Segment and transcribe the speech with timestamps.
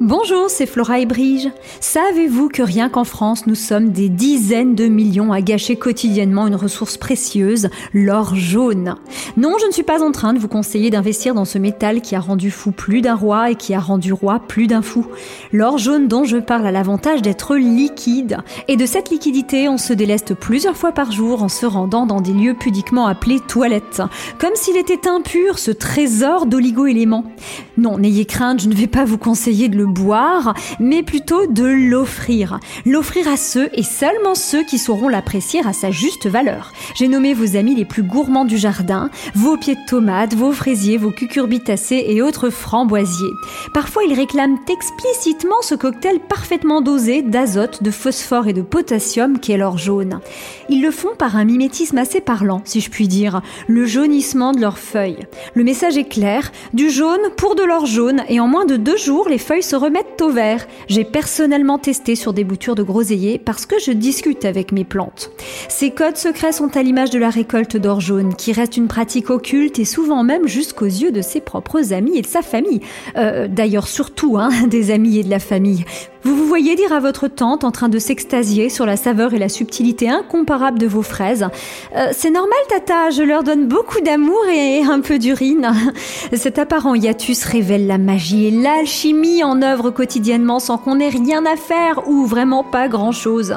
[0.00, 1.48] Bonjour, c'est Flora et Brige.
[1.80, 6.54] Savez-vous que rien qu'en France, nous sommes des dizaines de millions à gâcher quotidiennement une
[6.54, 8.94] ressource précieuse, l'or jaune?
[9.36, 12.14] Non, je ne suis pas en train de vous conseiller d'investir dans ce métal qui
[12.14, 15.04] a rendu fou plus d'un roi et qui a rendu roi plus d'un fou.
[15.52, 18.38] L'or jaune dont je parle a l'avantage d'être liquide.
[18.68, 22.20] Et de cette liquidité, on se déleste plusieurs fois par jour en se rendant dans
[22.20, 24.02] des lieux pudiquement appelés toilettes.
[24.38, 27.24] Comme s'il était impur, ce trésor d'oligo-éléments.
[27.76, 31.64] Non, n'ayez crainte, je ne vais pas vous conseiller de le boire, mais plutôt de
[31.64, 32.60] l'offrir.
[32.86, 36.72] L'offrir à ceux et seulement ceux qui sauront l'apprécier à sa juste valeur.
[36.94, 40.98] J'ai nommé vos amis les plus gourmands du jardin, vos pieds de tomates, vos fraisiers,
[40.98, 43.32] vos cucurbitacées et autres framboisiers.
[43.74, 49.56] Parfois, ils réclament explicitement ce cocktail parfaitement dosé d'azote, de phosphore et de potassium qu'est
[49.56, 50.20] l'or jaune.
[50.68, 54.60] Ils le font par un mimétisme assez parlant, si je puis dire, le jaunissement de
[54.60, 55.26] leurs feuilles.
[55.54, 58.96] Le message est clair, du jaune pour de l'or jaune et en moins de deux
[58.96, 60.66] jours, les feuilles se remettent au vert.
[60.88, 65.30] J'ai personnellement testé sur des boutures de groseilliers parce que je discute avec mes plantes.
[65.68, 69.30] Ces codes secrets sont à l'image de la récolte d'or jaune, qui reste une pratique
[69.30, 72.80] occulte et souvent même jusqu'aux yeux de ses propres amis et de sa famille.
[73.16, 75.84] Euh, d'ailleurs, surtout hein, des amis et de la famille.
[76.24, 79.38] Vous vous voyez dire à votre tante en train de s'extasier sur la saveur et
[79.38, 81.46] la subtilité incomparable de vos fraises.
[81.96, 85.72] Euh, c'est normal, tata, je leur donne beaucoup d'amour et un peu d'urine.
[86.32, 91.44] Cet apparent hiatus révèle la magie et l'alchimie en œuvre quotidiennement sans qu'on ait rien
[91.44, 93.54] à faire ou vraiment pas grand chose.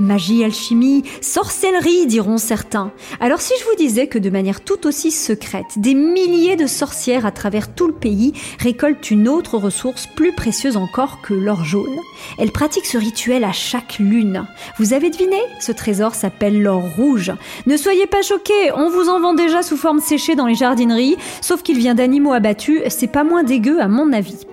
[0.00, 2.90] Magie, alchimie, sorcellerie, diront certains.
[3.20, 7.26] Alors si je vous disais que de manière tout aussi secrète, des milliers de sorcières
[7.26, 11.98] à travers tout le pays récoltent une autre ressource plus précieuse encore que l'or jaune
[12.38, 14.44] elle pratique ce rituel à chaque lune.
[14.78, 15.36] Vous avez deviné?
[15.60, 17.32] Ce trésor s'appelle l'or rouge.
[17.66, 21.16] Ne soyez pas choqués, on vous en vend déjà sous forme séchée dans les jardineries,
[21.40, 24.46] sauf qu'il vient d'animaux abattus, c'est pas moins dégueu à mon avis.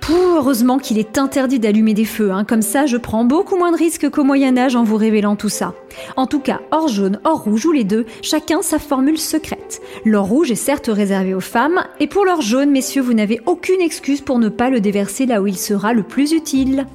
[0.00, 2.44] Pouh, heureusement qu'il est interdit d'allumer des feux, hein.
[2.44, 5.48] comme ça je prends beaucoup moins de risques qu'au Moyen Âge en vous révélant tout
[5.48, 5.74] ça.
[6.16, 9.80] En tout cas, or jaune, or rouge ou les deux, chacun sa formule secrète.
[10.04, 13.80] L'or rouge est certes réservé aux femmes, et pour l'or jaune, messieurs, vous n'avez aucune
[13.80, 16.86] excuse pour ne pas le déverser là où il sera le plus utile.